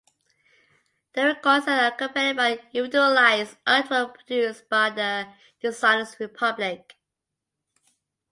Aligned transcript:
The 1.13 1.25
recordings 1.25 1.67
are 1.67 1.85
accompanied 1.89 2.35
by 2.35 2.53
individualized 2.73 3.55
artwork 3.67 4.15
produced 4.15 4.67
by 4.67 4.89
The 4.89 5.27
Designers 5.61 6.19
Republic. 6.19 6.95